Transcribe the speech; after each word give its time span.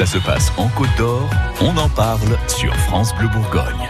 Ça 0.00 0.06
se 0.06 0.16
passe 0.16 0.50
en 0.56 0.66
Côte 0.68 0.88
d'Or, 0.96 1.28
on 1.60 1.76
en 1.76 1.90
parle 1.90 2.38
sur 2.48 2.74
France 2.74 3.14
Bleu 3.18 3.28
Bourgogne. 3.28 3.86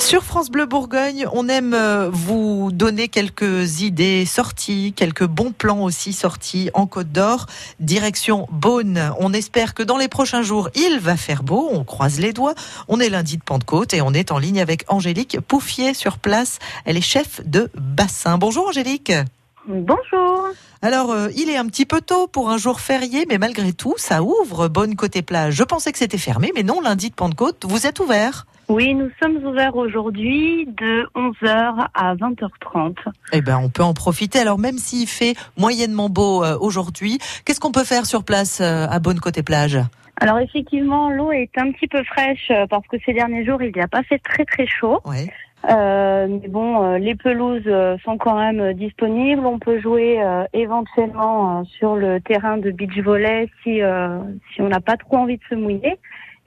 Sur 0.00 0.24
France 0.24 0.50
Bleu 0.50 0.66
Bourgogne, 0.66 1.24
on 1.32 1.48
aime 1.48 1.72
euh, 1.72 2.10
vous 2.12 2.70
donner 2.72 3.06
quelques 3.06 3.82
idées 3.82 4.26
sorties, 4.26 4.92
quelques 4.96 5.24
bons 5.24 5.52
plans 5.52 5.84
aussi 5.84 6.12
sortis 6.12 6.70
en 6.74 6.88
Côte 6.88 7.12
d'Or. 7.12 7.46
Direction 7.78 8.48
Beaune. 8.50 9.14
On 9.20 9.32
espère 9.32 9.74
que 9.74 9.84
dans 9.84 9.98
les 9.98 10.08
prochains 10.08 10.42
jours, 10.42 10.68
il 10.74 10.98
va 10.98 11.16
faire 11.16 11.44
beau. 11.44 11.68
On 11.70 11.84
croise 11.84 12.18
les 12.18 12.32
doigts. 12.32 12.54
On 12.88 12.98
est 12.98 13.08
lundi 13.08 13.36
de 13.36 13.44
Pentecôte 13.44 13.94
et 13.94 14.02
on 14.02 14.12
est 14.12 14.32
en 14.32 14.38
ligne 14.38 14.60
avec 14.60 14.84
Angélique 14.88 15.38
Pouffier 15.46 15.94
sur 15.94 16.18
place. 16.18 16.58
Elle 16.86 16.96
est 16.96 17.02
chef 17.02 17.40
de 17.46 17.70
bassin. 17.76 18.36
Bonjour 18.36 18.66
Angélique. 18.66 19.12
Bonjour. 19.68 20.31
Alors, 20.82 21.12
euh, 21.12 21.28
il 21.36 21.48
est 21.48 21.56
un 21.56 21.66
petit 21.66 21.86
peu 21.86 22.00
tôt 22.00 22.26
pour 22.26 22.50
un 22.50 22.58
jour 22.58 22.80
férié, 22.80 23.24
mais 23.28 23.38
malgré 23.38 23.72
tout, 23.72 23.94
ça 23.96 24.22
ouvre 24.22 24.68
Bonne 24.68 24.96
Côté 24.96 25.22
Plage. 25.22 25.54
Je 25.54 25.62
pensais 25.62 25.92
que 25.92 25.98
c'était 25.98 26.18
fermé, 26.18 26.50
mais 26.54 26.62
non, 26.62 26.80
lundi 26.80 27.10
de 27.10 27.14
Pentecôte, 27.14 27.64
vous 27.64 27.86
êtes 27.86 28.00
ouvert. 28.00 28.46
Oui, 28.68 28.94
nous 28.94 29.10
sommes 29.22 29.36
ouverts 29.44 29.76
aujourd'hui 29.76 30.66
de 30.66 31.08
11h 31.14 31.88
à 31.94 32.14
20h30. 32.14 32.96
Eh 33.32 33.40
ben, 33.40 33.58
on 33.58 33.68
peut 33.68 33.82
en 33.82 33.94
profiter. 33.94 34.38
Alors, 34.38 34.58
même 34.58 34.78
s'il 34.78 35.06
fait 35.06 35.34
moyennement 35.56 36.08
beau 36.08 36.42
euh, 36.42 36.56
aujourd'hui, 36.60 37.18
qu'est-ce 37.44 37.60
qu'on 37.60 37.72
peut 37.72 37.84
faire 37.84 38.06
sur 38.06 38.24
place 38.24 38.60
euh, 38.60 38.86
à 38.88 38.98
Bonne 38.98 39.20
Côté 39.20 39.42
Plage? 39.42 39.78
Alors 40.20 40.38
effectivement, 40.38 41.10
l'eau 41.10 41.32
est 41.32 41.50
un 41.56 41.72
petit 41.72 41.88
peu 41.88 42.04
fraîche 42.04 42.52
parce 42.70 42.86
que 42.86 42.96
ces 43.04 43.12
derniers 43.12 43.44
jours, 43.44 43.60
il 43.60 43.72
n'y 43.74 43.80
a 43.80 43.88
pas 43.88 44.02
fait 44.04 44.18
très 44.18 44.44
très 44.44 44.66
chaud. 44.66 45.00
Ouais. 45.04 45.32
Euh, 45.70 46.26
mais 46.28 46.48
bon, 46.48 46.82
euh, 46.82 46.98
les 46.98 47.14
pelouses 47.14 47.62
euh, 47.66 47.96
sont 48.04 48.18
quand 48.18 48.36
même 48.36 48.60
euh, 48.60 48.72
disponibles. 48.72 49.46
On 49.46 49.58
peut 49.58 49.80
jouer 49.80 50.20
éventuellement 50.52 51.64
sur 51.64 51.94
le 51.96 52.20
terrain 52.20 52.58
de 52.58 52.70
beach 52.70 52.98
volley 52.98 53.48
si 53.62 53.80
si 54.52 54.60
on 54.60 54.68
n'a 54.68 54.80
pas 54.80 54.96
trop 54.96 55.18
envie 55.18 55.36
de 55.36 55.44
se 55.48 55.54
mouiller. 55.54 55.98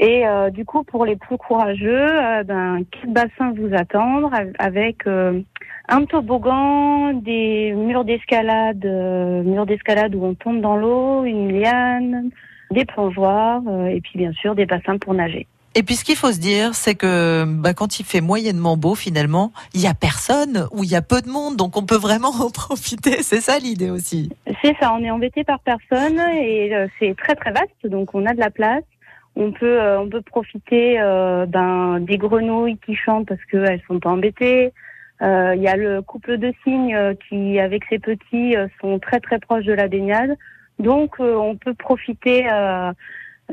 Et 0.00 0.26
euh, 0.26 0.50
du 0.50 0.64
coup, 0.64 0.82
pour 0.82 1.06
les 1.06 1.14
plus 1.14 1.36
courageux, 1.38 2.08
euh, 2.10 2.42
ben 2.42 2.82
quatre 2.90 3.12
bassins 3.12 3.52
vous 3.56 3.72
attendre 3.74 4.34
av- 4.34 4.52
avec 4.58 5.06
euh, 5.06 5.40
un 5.88 6.04
toboggan, 6.04 7.12
des 7.12 7.72
murs 7.74 8.04
d'escalade, 8.04 8.84
murs 8.84 9.66
d'escalade 9.66 10.14
où 10.16 10.24
on 10.24 10.34
tombe 10.34 10.60
dans 10.60 10.76
l'eau, 10.76 11.24
une 11.24 11.52
liane, 11.60 12.30
des 12.72 12.84
plongeoires 12.84 13.62
et 13.88 14.00
puis 14.00 14.18
bien 14.18 14.32
sûr 14.32 14.56
des 14.56 14.66
bassins 14.66 14.98
pour 14.98 15.14
nager. 15.14 15.46
Et 15.76 15.82
puis, 15.82 15.96
ce 15.96 16.04
qu'il 16.04 16.14
faut 16.14 16.30
se 16.30 16.38
dire, 16.38 16.74
c'est 16.74 16.94
que 16.94 17.44
bah, 17.46 17.74
quand 17.74 17.98
il 17.98 18.04
fait 18.04 18.20
moyennement 18.20 18.76
beau, 18.76 18.94
finalement, 18.94 19.52
il 19.74 19.80
y 19.80 19.88
a 19.88 19.94
personne 19.94 20.68
ou 20.70 20.84
il 20.84 20.90
y 20.90 20.94
a 20.94 21.02
peu 21.02 21.20
de 21.20 21.28
monde, 21.28 21.56
donc 21.56 21.76
on 21.76 21.84
peut 21.84 21.96
vraiment 21.96 22.28
en 22.40 22.50
profiter. 22.50 23.22
C'est 23.22 23.40
ça 23.40 23.58
l'idée 23.58 23.90
aussi. 23.90 24.30
C'est 24.62 24.76
ça, 24.78 24.92
on 24.94 25.02
est 25.02 25.10
embêté 25.10 25.42
par 25.42 25.58
personne 25.60 26.20
et 26.20 26.74
euh, 26.74 26.86
c'est 26.98 27.16
très 27.16 27.34
très 27.34 27.50
vaste, 27.50 27.86
donc 27.86 28.14
on 28.14 28.24
a 28.24 28.34
de 28.34 28.40
la 28.40 28.50
place. 28.50 28.84
On 29.36 29.50
peut 29.50 29.80
euh, 29.80 30.00
on 30.00 30.08
peut 30.08 30.22
profiter 30.22 31.00
euh, 31.00 31.44
ben, 31.46 31.98
des 31.98 32.18
grenouilles 32.18 32.78
qui 32.86 32.94
chantent 32.94 33.26
parce 33.26 33.44
qu'elles 33.50 33.82
sont 33.88 33.98
pas 33.98 34.10
embêtées. 34.10 34.72
Il 35.20 35.62
y 35.62 35.68
a 35.68 35.76
le 35.76 36.02
couple 36.02 36.36
de 36.36 36.52
cygnes 36.62 37.16
qui, 37.26 37.58
avec 37.58 37.84
ses 37.88 37.98
petits, 37.98 38.56
sont 38.78 38.98
très 38.98 39.20
très 39.20 39.38
proches 39.38 39.64
de 39.64 39.72
la 39.72 39.88
baignade. 39.88 40.36
Donc 40.78 41.18
on 41.18 41.56
peut 41.56 41.72
profiter 41.72 42.46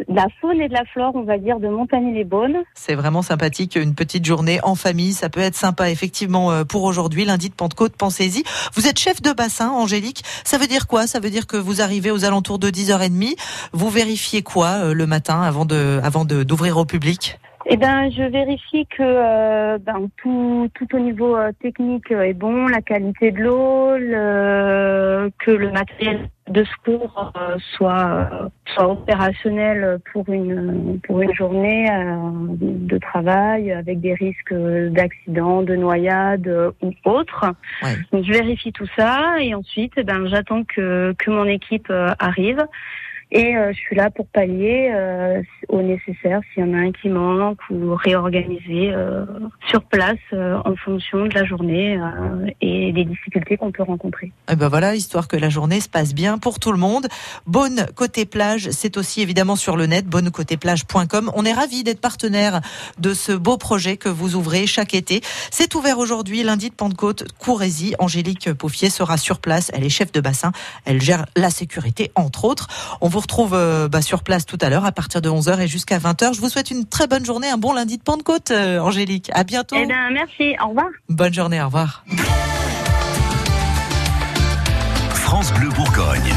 la 0.08 0.28
faune 0.40 0.62
et 0.62 0.68
de 0.70 0.74
la 0.74 0.86
flore, 0.86 1.12
on 1.16 1.24
va 1.24 1.38
dire, 1.38 1.60
de 1.60 1.68
Montagny-les-Beaunes. 1.68 2.58
C'est 2.74 2.96
vraiment 2.96 3.22
sympathique, 3.22 3.76
une 3.76 3.94
petite 3.94 4.26
journée 4.26 4.60
en 4.64 4.76
famille, 4.76 5.14
ça 5.14 5.30
peut 5.30 5.42
être 5.42 5.56
sympa 5.56 5.90
effectivement 5.90 6.52
euh, 6.52 6.64
pour 6.64 6.84
aujourd'hui, 6.84 7.26
lundi 7.26 7.50
de 7.50 7.54
Pentecôte, 7.54 7.94
pensez-y. 7.98 8.44
Vous 8.74 8.88
êtes 8.88 8.98
chef 9.00 9.22
de 9.22 9.32
bassin, 9.34 9.70
Angélique, 9.70 10.24
ça 10.44 10.58
veut 10.58 10.68
dire 10.68 10.88
quoi? 10.88 11.08
Ça 11.08 11.20
veut 11.20 11.30
dire 11.30 11.46
que 11.48 11.58
vous 11.58 11.82
arrivez 11.82 12.10
aux 12.12 12.24
alentours 12.26 12.60
de 12.60 12.70
10h30, 12.70 13.36
vous 13.74 13.90
vérifiez 13.90 14.42
quoi 14.42 14.68
euh, 14.68 14.94
le 14.94 15.06
matin 15.08 15.42
avant 15.42 15.66
de 15.66 16.00
avant 16.04 16.26
de- 16.26 16.44
d'ouvrir 16.44 16.78
au 16.78 16.86
public? 16.86 17.38
Eh 17.66 17.78
ben, 17.78 18.10
je 18.10 18.24
vérifie 18.24 18.88
que 18.88 19.04
euh, 19.04 19.78
ben, 19.78 20.10
tout, 20.18 20.70
tout 20.74 20.96
au 20.96 21.00
niveau 21.00 21.36
euh, 21.36 21.52
technique 21.62 22.12
euh, 22.12 22.22
est 22.24 22.34
bon, 22.34 22.68
la 22.68 22.82
qualité 22.82 23.32
de 23.32 23.40
l'eau, 23.40 23.98
le, 23.98 25.32
que 25.40 25.52
le 25.52 25.72
matériel 25.72 26.30
de 26.50 26.64
secours 26.64 27.32
euh, 27.40 27.58
soit 27.76 28.52
soit 28.66 28.90
opérationnel 28.90 30.00
pour 30.12 30.28
une 30.28 31.00
pour 31.06 31.22
une 31.22 31.34
journée 31.34 31.88
de 32.60 32.98
travail 32.98 33.72
avec 33.72 34.02
des 34.02 34.16
risques 34.16 34.54
d'accident, 34.54 35.62
de 35.62 35.76
noyade 35.76 36.74
ou 36.82 36.92
autre. 37.06 37.46
Ouais. 37.84 37.96
Donc, 38.12 38.26
je 38.26 38.34
vérifie 38.34 38.74
tout 38.74 38.88
ça 38.98 39.36
et 39.40 39.54
ensuite, 39.54 39.94
eh 39.98 40.04
ben, 40.04 40.28
j'attends 40.28 40.64
que 40.64 41.14
que 41.18 41.30
mon 41.30 41.46
équipe 41.46 41.92
arrive. 42.20 42.66
Et 43.32 43.56
euh, 43.56 43.72
je 43.72 43.78
suis 43.78 43.96
là 43.96 44.10
pour 44.10 44.28
pallier 44.28 44.92
euh, 44.94 45.42
au 45.70 45.82
nécessaire 45.82 46.42
s'il 46.54 46.66
y 46.66 46.70
en 46.70 46.74
a 46.74 46.78
un 46.78 46.92
qui 46.92 47.08
manque 47.08 47.60
ou 47.70 47.96
réorganiser 47.96 48.92
euh, 48.92 49.26
sur 49.70 49.84
place 49.84 50.18
en 50.34 50.76
fonction 50.76 51.26
de 51.26 51.34
la 51.34 51.46
journée 51.46 52.00
et 52.62 52.92
des 52.92 53.06
difficultés 53.06 53.58
qu'on 53.58 53.72
peut 53.72 53.84
rencontrer. 53.84 54.32
Eh 54.50 54.56
ben 54.56 54.68
voilà, 54.68 54.96
histoire 54.96 55.28
que 55.28 55.38
la 55.38 55.50
journée 55.50 55.80
se 55.80 55.90
passe 55.90 56.14
bien 56.14 56.38
pour 56.38 56.60
tout 56.60 56.72
le 56.72 56.78
monde. 56.78 57.08
Bonne 57.48 57.86
côté 57.96 58.26
plage, 58.26 58.70
c'est 58.72 58.98
aussi 58.98 59.22
évidemment 59.22 59.56
sur 59.56 59.78
le 59.78 59.86
net, 59.86 60.06
bonnecôtéplage.com. 60.08 61.32
On 61.36 61.46
est 61.46 61.54
ravis 61.54 61.84
d'être 61.84 62.02
partenaire 62.02 62.62
de 63.00 63.14
ce 63.14 63.32
beau 63.32 63.58
projet 63.58 63.98
que 63.98 64.10
vous 64.10 64.36
ouvrez 64.36 64.68
chaque 64.68 64.94
été. 64.94 65.22
C'est 65.52 65.76
ouvert 65.76 66.00
aujourd'hui, 66.00 66.44
lundi 66.44 66.70
de 66.70 66.76
Pentecôte, 66.76 67.26
Courésy. 67.38 67.96
Angélique 68.00 68.54
Pauffier 68.54 68.90
sera 68.90 69.18
sur 69.18 69.40
place. 69.40 69.72
Elle 69.74 69.84
est 69.84 69.90
chef 69.90 70.12
de 70.12 70.22
bassin. 70.22 70.52
Elle 70.86 71.02
gère 71.02 71.26
la 71.36 71.50
sécurité, 71.50 72.12
entre 72.16 72.46
autres. 72.46 72.68
Retrouve 73.22 73.54
euh, 73.54 73.88
bah, 73.88 74.02
sur 74.02 74.24
place 74.24 74.46
tout 74.46 74.58
à 74.62 74.70
l'heure 74.70 74.86
à 74.86 74.92
partir 74.92 75.22
de 75.22 75.30
11h 75.30 75.60
et 75.62 75.68
jusqu'à 75.68 75.98
20h. 75.98 76.34
Je 76.34 76.42
vous 76.42 76.50
souhaite 76.50 76.72
une 76.72 76.86
très 76.86 77.08
bonne 77.08 77.26
journée, 77.26 77.50
un 77.50 77.58
bon 77.58 77.74
lundi 77.74 77.98
de 77.98 78.04
Pentecôte, 78.04 78.52
euh, 78.52 78.80
Angélique. 78.80 79.32
À 79.34 79.44
bientôt. 79.44 79.76
Eh 79.80 79.86
bien, 79.86 80.10
merci. 80.12 80.56
Au 80.64 80.70
revoir. 80.70 80.88
Bonne 81.10 81.34
journée, 81.34 81.62
au 81.62 81.66
revoir. 81.66 82.04
France 85.14 85.54
Bleu 85.54 85.70
Bourgogne. 85.70 86.34